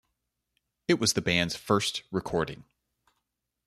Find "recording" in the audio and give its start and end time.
2.09-2.63